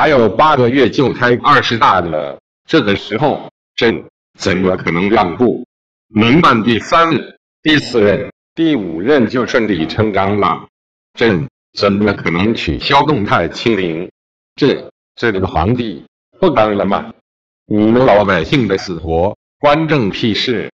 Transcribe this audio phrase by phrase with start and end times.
[0.00, 4.02] 还有八个月就开二十大的，这个时候朕
[4.38, 5.66] 怎么可能让步？
[6.08, 10.66] 能办第三任、第四任、第五任就顺理成章了。
[11.12, 14.10] 朕怎么可能取消动态清零？
[14.56, 16.02] 朕这里的皇帝
[16.40, 17.12] 不当了吗？
[17.66, 20.72] 你们老百姓的死活关朕屁事？